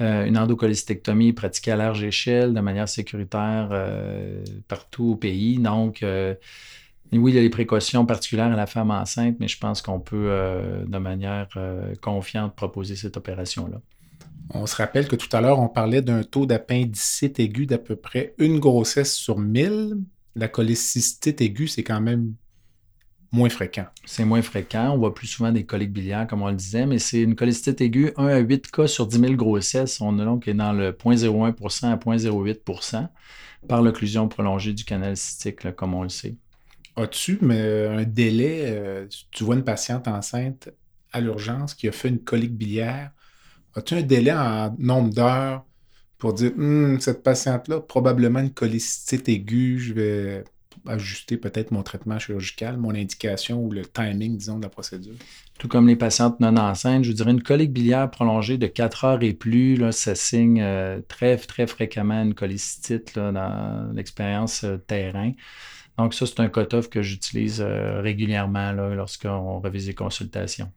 [0.00, 5.58] euh, une endocolistectomie pratiquée à large échelle de manière sécuritaire euh, partout au pays.
[5.58, 9.82] Donc, oui, il y a les précautions particulières à la femme enceinte, mais je pense
[9.82, 10.30] qu'on peut,
[10.86, 11.48] de manière
[12.00, 13.80] confiante, proposer cette opération-là.
[14.54, 17.96] On se rappelle que tout à l'heure, on parlait d'un taux d'appendicite aigu d'à peu
[17.96, 19.98] près une grossesse sur 1000
[20.38, 22.34] la cholécystite aiguë, c'est quand même
[23.32, 23.86] moins fréquent.
[24.06, 24.92] C'est moins fréquent.
[24.94, 27.80] On voit plus souvent des coliques biliaires, comme on le disait, mais c'est une cholestite
[27.80, 30.00] aiguë, 1 à 8 cas sur 10 000 grossesses.
[30.00, 33.08] On est donc dans le 0,01% à 0,08%
[33.66, 36.36] par l'occlusion prolongée du canal cystique, comme on le sait.
[36.96, 40.70] As-tu un délai, euh, tu vois une patiente enceinte
[41.12, 43.12] à l'urgence qui a fait une colique biliaire,
[43.74, 45.64] as-tu un délai en nombre d'heures
[46.18, 50.44] pour dire hum, cette patiente-là, probablement une cholécystite aiguë, je vais
[50.86, 55.14] ajuster peut-être mon traitement chirurgical, mon indication ou le timing, disons, de la procédure.
[55.58, 59.22] Tout comme les patientes non enceintes, je dirais une colique biliaire prolongée de 4 heures
[59.22, 65.32] et plus, là, ça signe euh, très, très fréquemment une cholécystite dans l'expérience euh, terrain.
[65.98, 70.70] Donc, ça, c'est un cut-off que j'utilise régulièrement lorsqu'on revise les consultations.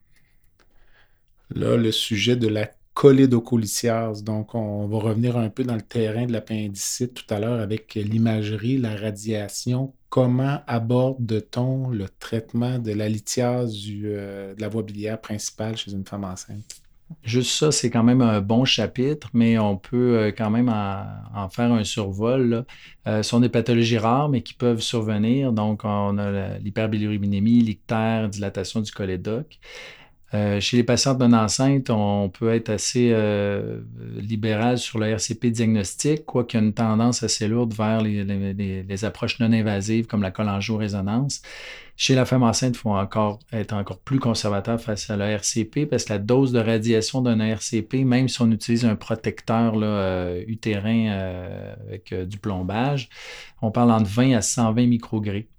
[1.54, 4.22] Là, le sujet de la cholédocolithiase.
[4.22, 7.94] Donc, on va revenir un peu dans le terrain de l'appendicite tout à l'heure avec
[7.94, 9.94] l'imagerie, la radiation.
[10.08, 16.04] Comment aborde-t-on le traitement de la lithiase euh, de la voie biliaire principale chez une
[16.04, 16.82] femme enceinte?
[17.22, 21.48] Juste ça, c'est quand même un bon chapitre, mais on peut euh, quand même en,
[21.50, 22.64] faire un survol.
[23.06, 25.52] Euh, ce sont des pathologies rares, mais qui peuvent survenir.
[25.52, 29.58] Donc, on a l'hyperbilirubinémie, l'ictère, dilatation du cholédoque.
[30.34, 33.80] Euh, chez les patientes non enceintes, on peut être assez euh,
[34.16, 39.40] libéral sur le RCP diagnostic, quoiqu'il y a une tendance assez lourde vers les, approches
[39.40, 41.42] non invasives comme la cholangio-résonance.
[41.96, 45.86] Chez la femme enceinte, il faut encore être encore plus conservateur face à la RCP
[45.86, 49.86] parce que la dose de radiation d'un RCP, même si on utilise un protecteur là,
[49.86, 51.10] euh, utérin
[51.86, 53.10] avec du plombage,
[53.60, 55.51] on parle entre 20 à 120 microgrammes.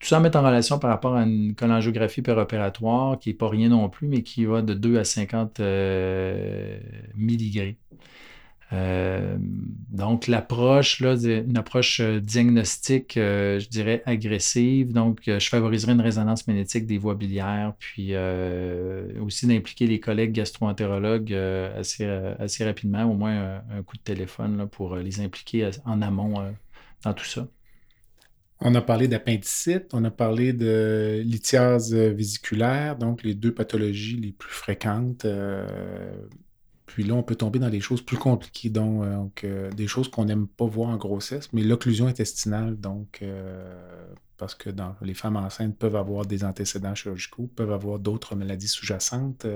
[0.00, 3.50] Tout ça à mettre en relation par rapport à une cholangiographie péropératoire qui n'est pas
[3.50, 6.78] rien non plus, mais qui va de 2 à 50 euh,
[8.72, 9.36] euh,
[9.90, 14.92] donc, l'approche, là, une approche euh, diagnostique, je dirais agressive.
[14.92, 18.14] Donc, je favoriserai une résonance magnétique des voies biliaires, puis
[19.20, 22.06] aussi d'impliquer les collègues gastro-entérologues assez,
[22.38, 26.54] assez rapidement, au moins un, coup de téléphone pour les impliquer en amont
[27.02, 27.46] dans tout ça.
[28.62, 34.32] On a parlé d'appendicite, on a parlé de lithiase vésiculaire, donc les deux pathologies les
[34.32, 35.24] plus fréquentes.
[35.24, 35.66] Euh,
[36.84, 40.26] puis là, on peut tomber dans des choses plus compliquées, donc, euh, des choses qu'on
[40.26, 44.68] n'aime pas voir en grossesse, mais l'occlusion intestinale, donc, euh, parce que
[45.02, 49.46] les femmes enceintes peuvent avoir des antécédents chirurgicaux, peuvent avoir d'autres maladies sous-jacentes.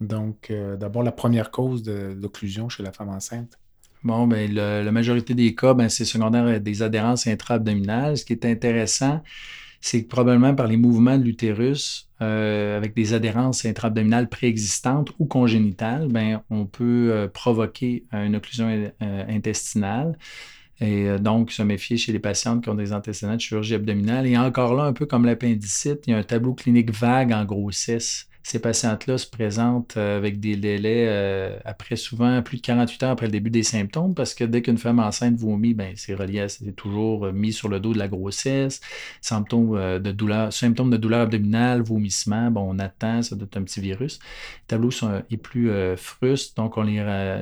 [0.00, 3.58] donc, d'abord, la première cause de l'occlusion chez la femme enceinte.
[4.02, 8.16] Bon, ben, la majorité des cas, ben, c'est secondaire des adhérences intra-abdominales.
[8.16, 9.22] Ce qui est intéressant,
[9.80, 15.26] c'est que probablement par les mouvements de l'utérus, euh, avec des adhérences intra-abdominales préexistantes ou
[15.26, 20.18] congénitales, ben, on peut euh, provoquer une occlusion euh, intestinale.
[20.82, 24.26] Et donc, se méfier chez les patientes qui ont des antécédents de chirurgie abdominale.
[24.26, 27.44] Et encore là, un peu comme l'appendicite, il y a un tableau clinique vague en
[27.44, 33.02] grossesse ces patientes-là se présentent euh, avec des délais euh, après souvent plus de 48
[33.02, 36.14] heures après le début des symptômes parce que dès qu'une femme enceinte vomit, ben, c'est
[36.14, 38.80] relié c'est toujours euh, mis sur le dos de la grossesse,
[39.20, 43.80] symptômes de douleur, symptômes de abdominale, vomissement, bon, on attend, ça doit être un petit
[43.80, 44.20] virus.
[44.20, 46.76] Les tableaux sont plus frustes, donc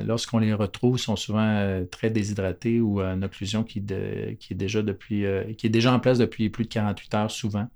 [0.05, 5.23] lorsqu'on les retrouve, ils sont souvent très déshydratés ou une occlusion qui, est déjà depuis,
[5.57, 7.67] qui est déjà en place depuis plus de 48 heures souvent.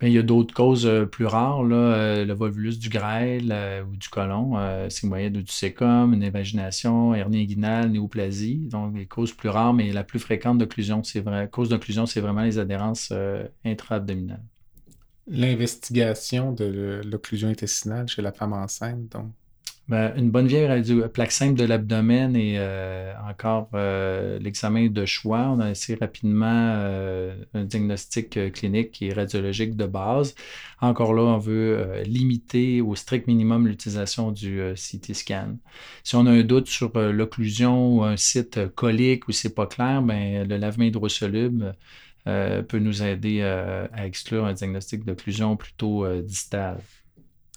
[0.00, 3.82] Il y a d'autres causes euh, plus rares, là, euh, le volvulus du grêle euh,
[3.82, 4.54] ou du côlon,
[4.88, 8.68] sigmoïde ou du sécum, une invagination, hernie inguinale, néoplasie.
[8.70, 12.20] Donc, les causes plus rares, mais la plus fréquente d'occlusion, c'est vrai, cause d'occlusion, c'est
[12.20, 13.12] vraiment les adhérences
[13.64, 14.42] intra-abdominales.
[15.26, 19.32] L'investigation de l'occlusion intestinale chez la femme enceinte, donc,
[19.90, 25.48] une bonne vieille radio, plaque simple de l'abdomen et euh, encore euh, l'examen de choix.
[25.48, 30.34] On a assez rapidement euh, un diagnostic clinique qui est radiologique de base.
[30.82, 35.56] Encore là, on veut limiter au strict minimum l'utilisation du CT scan.
[36.04, 40.02] Si on a un doute sur l'occlusion ou un site colique ou c'est pas clair,
[40.02, 41.74] ben, le lavement hydrosoluble
[42.24, 46.78] peut nous aider à exclure un diagnostic d'occlusion plutôt distal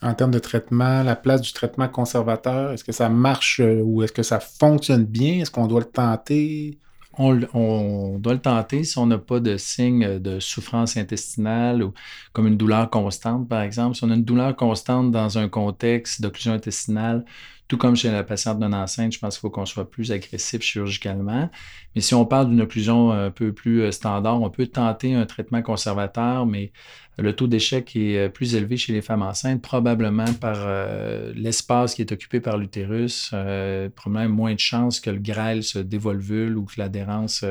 [0.02, 4.04] en termes de traitement, la place du traitement conservateur, est-ce que ça marche euh, ou
[4.04, 5.42] est-ce que ça fonctionne bien?
[5.42, 6.80] Est-ce qu'on doit le tenter?
[7.18, 11.94] On, doit le tenter si on n'a pas de signe de souffrance intestinale ou
[12.32, 13.96] comme une douleur constante, par exemple.
[13.96, 17.26] Si on a une douleur constante dans un contexte d'occlusion intestinale,
[17.72, 20.62] tout comme chez la patiente non enceinte, je pense qu'il faut qu'on soit plus agressif
[20.62, 21.50] chirurgicalement.
[21.96, 25.26] Mais si on parle d'une occlusion un peu plus euh, standard, on peut tenter un
[25.26, 26.74] traitement conservateur, mais
[27.18, 31.96] le taux d'échec est euh, plus élevé chez les femmes enceintes, probablement par euh, l'espace
[31.96, 33.34] qui est occupé par l'utérus,
[33.96, 37.42] probablement moins de chances que le grêle se dévolvule ou que l'adhérence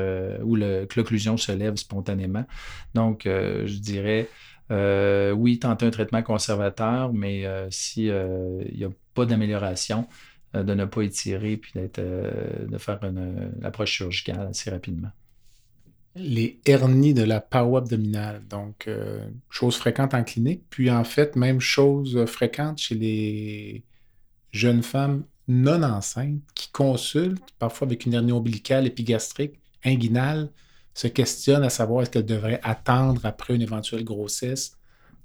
[0.43, 2.45] ou que l'occlusion se lève spontanément.
[2.93, 4.29] Donc, je dirais
[4.71, 10.07] oui, tenter un traitement conservateur, mais si il y a pas d'amélioration,
[10.55, 15.11] euh, de ne pas étirer puis euh, de faire une, approche chirurgicale assez rapidement.
[16.15, 21.37] Les hernies de la paroi abdominale, donc euh, chose fréquente en clinique, puis en fait,
[21.37, 23.83] même chose fréquente chez les
[24.51, 30.49] jeunes femmes non enceintes qui consultent, parfois avec une hernie ombilicale, épigastrique, inguinale,
[31.01, 34.77] se questionnent à savoir est-ce qu'elles devraient attendre après une éventuelle grossesse.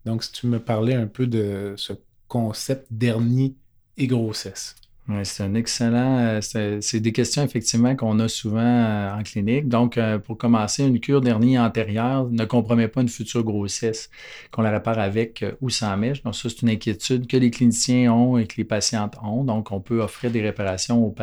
[0.07, 1.93] Donc, si tu me parlais un peu de ce
[2.29, 3.57] concept d'hernie
[3.99, 4.75] et grossesse.
[5.23, 6.41] C'est un excellent.
[6.57, 9.69] Euh, c'est des questions effectivement qu'on a souvent euh, en clinique.
[9.69, 14.11] Donc, euh, pour commencer, une cure d'hernie antérieure ne compromet pas une future grossesse
[14.51, 16.25] qu'on la répare avec ou sans mèche.
[16.25, 19.45] Donc, ça, c'est une inquiétude que les cliniciens ont et que les patientes ont.
[19.45, 21.15] Donc, on peut offrir des réparations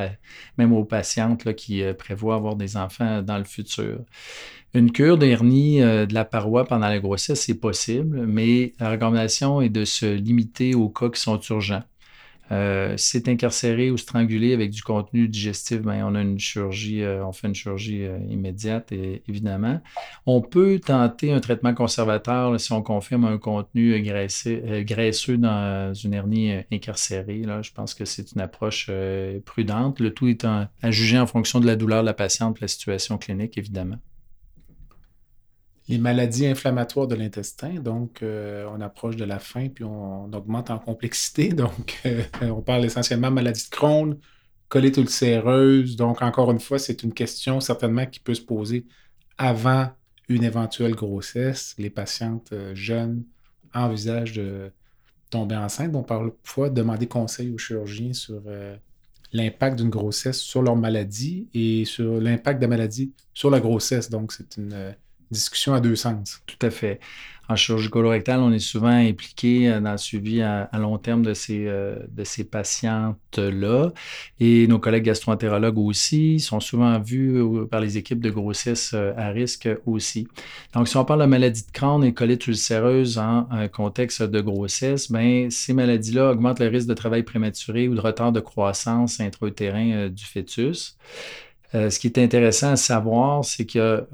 [0.58, 4.00] même aux patientes qui prévoient avoir des enfants dans le futur.
[4.74, 9.70] Une cure d'hernie de la paroi pendant la grossesse, c'est possible, mais la recommandation est
[9.70, 11.84] de se limiter aux cas qui sont urgents.
[12.52, 17.26] Euh, c'est incarcéré ou strangulé avec du contenu digestif, ben, on a une chirurgie, euh,
[17.26, 19.82] on fait une chirurgie euh, immédiate, évidemment.
[20.26, 26.54] On peut tenter un traitement conservateur si on confirme un contenu graisseux dans une hernie
[26.72, 27.44] incarcérée.
[27.44, 27.62] Là.
[27.62, 28.90] Je pense que c'est une approche
[29.46, 30.00] prudente.
[30.00, 32.68] Le tout est à juger en fonction de la douleur de la patiente et la
[32.68, 33.98] situation clinique, évidemment
[35.88, 37.76] les maladies inflammatoires de l'intestin.
[37.76, 41.50] Donc, euh, on approche de la fin, puis on, augmente en complexité.
[41.54, 44.18] Donc, euh, on parle essentiellement de maladie de Crohn,
[44.70, 45.96] colite ulcéreuse.
[45.96, 48.86] Donc, encore une fois, c'est une question certainement qui peut se poser
[49.38, 49.90] avant
[50.30, 51.76] une éventuelle grossesse.
[51.78, 53.24] Les patientes euh, jeunes
[53.74, 54.72] envisagent de
[55.30, 55.92] tomber enceinte.
[55.92, 58.44] vont parfois demander conseil aux chirurgiens sur
[59.32, 64.12] l'impact d'une grossesse sur leur maladie et sur l'impact de la maladie sur la grossesse.
[64.12, 64.94] Donc, c'est une
[65.34, 66.42] discussion à deux sens.
[66.46, 67.00] Tout à fait.
[67.50, 71.34] En chirurgie colorectale, on est souvent impliqué euh, dans le suivi à, long terme de
[71.34, 73.92] ces, euh, ces patientes-là.
[74.40, 79.28] Et nos collègues gastroentérologues aussi sont souvent vus euh, par les équipes de grossesse à
[79.30, 80.26] risque aussi.
[80.74, 85.12] Donc, si on parle de maladie de crâne et colite ulcéreuse en contexte de grossesse,
[85.12, 90.08] ben, ces maladies-là augmentent le risque de travail prématuré ou de retard de croissance intra-utérin
[90.08, 90.98] du fœtus.
[91.76, 94.06] Euh, ce qui est intéressant à savoir, c'est qu'il y a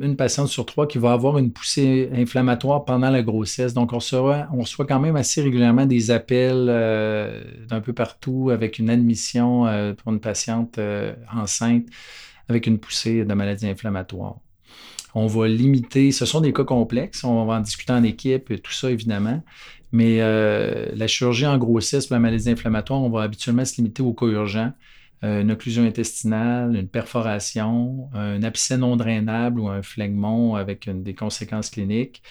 [0.00, 3.74] une patiente sur trois qui va avoir une poussée inflammatoire pendant la grossesse.
[3.74, 8.48] Donc, on reçoit, on reçoit quand même assez régulièrement des appels euh, d'un peu partout
[8.50, 10.78] avec une admission euh, pour une patiente
[11.34, 11.86] enceinte
[12.48, 14.36] avec une poussée de maladie inflammatoire.
[15.14, 18.58] On va limiter, ce sont des cas complexes, on va en discuter en équipe et
[18.58, 19.42] tout ça évidemment,
[19.92, 24.14] mais la chirurgie en grossesse pour la maladie inflammatoire, on va habituellement se limiter aux
[24.14, 24.72] cas urgents.
[25.24, 31.14] Euh, une occlusion intestinale, une perforation, un abcès non drainable ou un phlegmon avec des
[31.14, 32.22] conséquences cliniques.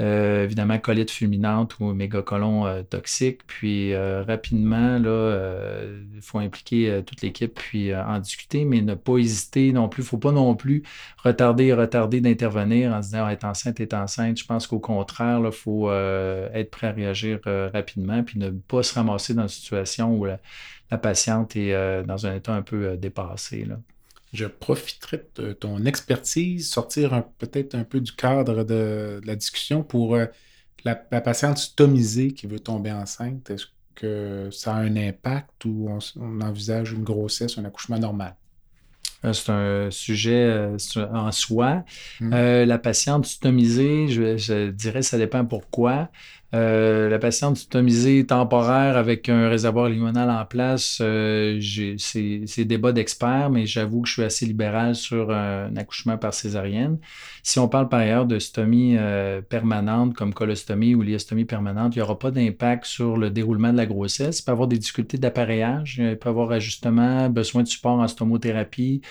[0.00, 3.40] Euh, évidemment, colite fulminante ou mégacolon euh, toxique.
[3.46, 5.82] Puis rapidement, là,
[6.14, 10.02] il faut impliquer toute l'équipe puis en discuter, mais ne pas hésiter non plus.
[10.02, 10.82] Il ne faut pas non plus
[11.18, 14.38] retarder et retarder d'intervenir en disant ah, être enceinte, est enceinte.
[14.38, 18.94] Je pense qu'au contraire, il faut être prêt à réagir rapidement puis ne pas se
[18.94, 20.26] ramasser dans une situation où
[20.90, 23.66] la patiente est euh, dans un état un peu euh, dépassé.
[24.32, 30.14] Je profiterai de ton expertise, sortir peut-être un peu du cadre de, la discussion pour
[30.14, 30.26] euh,
[30.84, 33.50] la, patiente stomisée qui veut tomber enceinte.
[33.50, 38.36] Est-ce que ça a un impact ou on, envisage une grossesse, un accouchement normal?
[39.32, 41.84] C'est un sujet en soi.
[42.20, 42.30] Hmm.
[42.30, 46.08] la patiente stomisée, je, je, dirais ça dépend pourquoi.
[46.52, 53.50] Euh, la patiente stomisée temporaire avec un réservoir limonal en place, euh, c'est débat d'experts,
[53.50, 56.98] mais j'avoue que je suis assez libéral sur un accouchement par césarienne.
[57.44, 61.98] Si on parle par ailleurs de stomie euh, permanente comme colostomie ou liostomie permanente, il
[61.98, 64.40] n'y aura pas d'impact sur le déroulement de la grossesse.
[64.40, 68.00] Il peut y avoir des difficultés d'appareillage, il peut y avoir ajustement, besoin de support
[68.00, 69.02] en stomothérapie,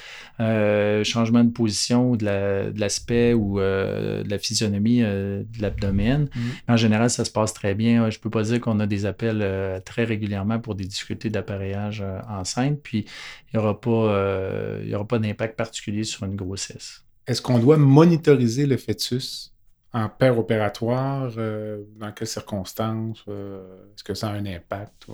[0.42, 6.28] euh, changement de position de l'aspect ou de la physionomie de l'abdomen.
[6.36, 6.40] Mm.
[6.68, 8.10] En général, ça se passe très bien.
[8.10, 11.30] Je ne peux pas dire qu'on a des appels euh, très régulièrement pour des difficultés
[11.30, 13.06] d'appareillage euh, enceinte, puis
[13.52, 17.04] il n'y aura pas, euh, aura pas d'impact particulier sur une grossesse.
[17.28, 19.54] Est-ce qu'on doit monitoriser le fœtus
[19.94, 21.32] en père opératoire?
[21.32, 23.24] dans quelles circonstances?
[23.28, 25.08] Est-ce que ça a un impact?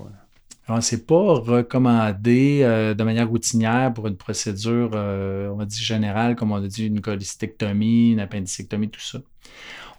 [0.82, 2.61] Ce n'est pas recommandé
[2.97, 7.01] de manière routinière pour une procédure, on va dire générale, comme on a dit, une
[7.01, 9.20] cholecystectomie, une appendicectomie, tout ça.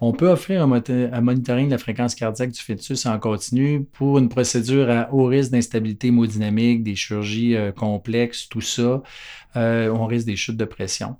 [0.00, 4.28] On peut offrir un, monitoring de la fréquence cardiaque du fœtus en continu pour une
[4.28, 9.02] procédure à haut risque d'instabilité hémodynamique, des chirurgies euh, complexes, tout ça.
[9.56, 11.16] Euh, on risque des chutes de pression.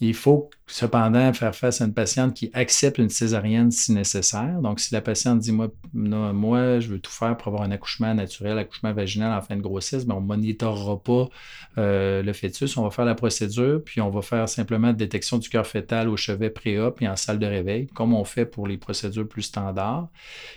[0.00, 4.60] Il faut cependant faire face à une patiente qui accepte une césarienne si nécessaire.
[4.60, 8.14] Donc, si la patiente dit Moi, moi je veux tout faire pour avoir un accouchement
[8.14, 11.28] naturel, accouchement vaginal en fin de grossesse, mais ben, on ne monitorera pas
[11.78, 12.76] euh, le fœtus.
[12.76, 16.16] On va faire la procédure, puis on va faire simplement détection du cœur fœtal au
[16.16, 20.08] chevet pré-op et en salle de réveil, comme on fait pour les procédures plus standards.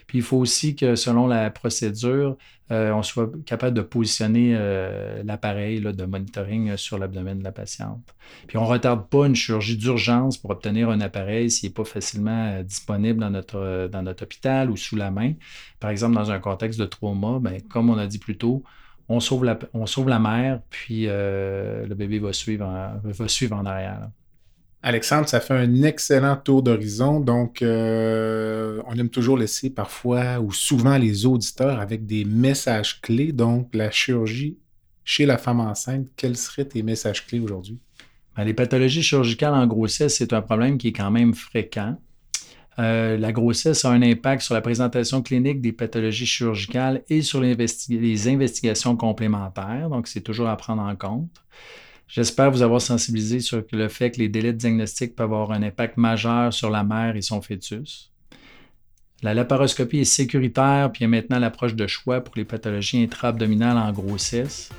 [0.06, 2.38] Puis il faut aussi que selon la procédure,
[2.72, 8.16] euh, on soit capable de positionner euh, l'appareil de monitoring sur l'abdomen de la patiente.
[8.48, 11.84] Puis on ne retarde pas une chirurgie d'urgence pour obtenir un appareil s'il n'est pas
[11.84, 15.34] facilement euh, disponible dans notre, dans notre hôpital ou sous la main.
[15.82, 18.64] Par exemple, dans un contexte de trauma, ben, comme on a dit plus tôt,
[19.10, 23.28] on sauve la, on sauve la mère, puis euh, le bébé va suivre en, va
[23.28, 24.10] suivre en arrière.
[24.84, 27.20] Alexandre, ça fait un excellent tour d'horizon.
[27.20, 33.32] Donc, euh, on aime toujours laisser parfois ou souvent les auditeurs avec des messages clés.
[33.32, 34.58] Donc, la chirurgie
[35.04, 37.80] chez la femme enceinte, quels seraient tes messages clés aujourd'hui?
[38.36, 41.98] Ben, les pathologies chirurgicales en grossesse, c'est un problème qui est quand même fréquent.
[42.80, 47.42] Euh, la grossesse a un impact sur la présentation clinique des pathologies chirurgicales et sur
[47.42, 47.56] les,
[47.90, 49.90] les investigations complémentaires.
[49.90, 51.30] Donc, c'est toujours à prendre en compte.
[52.12, 55.64] J'espère vous avoir sensibilisé sur le fait que les délais de diagnostic peuvent avoir un
[55.64, 58.12] impact majeur sur la mère et son fœtus.
[59.24, 63.94] La laparoscopie est sécuritaire, puis a maintenant l'approche de choix pour les pathologies intra-abdominales en
[63.94, 64.72] grossesse.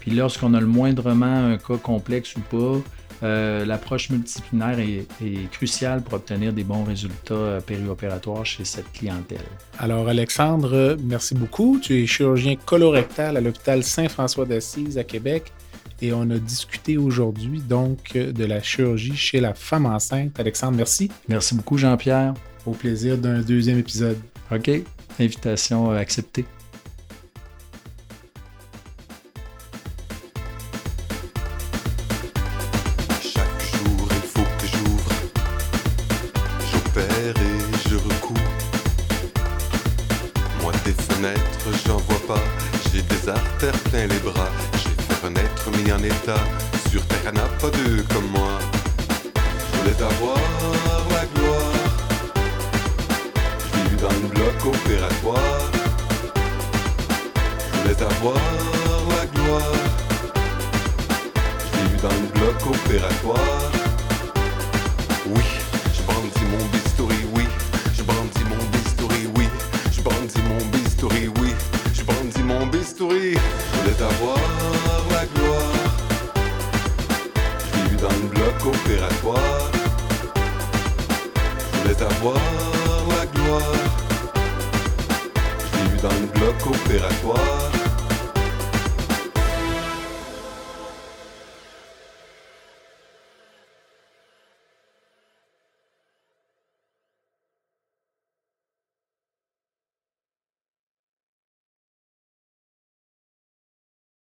[0.00, 2.82] Puis lorsqu'on a le moindrement un cas complexe ou pas,
[3.22, 8.92] euh, l'approche multidisciplinaire est, est, cruciale pour obtenir des bons résultats euh, périopératoires chez cette
[8.92, 9.38] clientèle.
[9.78, 11.78] Alors, Alexandre, merci beaucoup.
[11.80, 15.54] Tu es chirurgien colorectal à l'hôpital Saint-François d'Assise à Québec
[16.02, 20.38] et on a discuté aujourd'hui donc de la chirurgie chez la femme enceinte.
[20.38, 21.10] Alexandre, merci.
[21.28, 22.34] Merci beaucoup, Jean-Pierre.
[22.64, 24.18] Au plaisir d'un deuxième épisode.
[24.50, 24.70] OK.
[25.18, 26.44] Invitation acceptée.